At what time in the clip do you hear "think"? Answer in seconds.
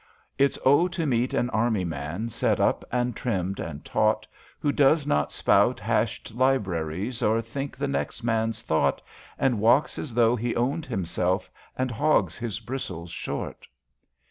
7.39-7.77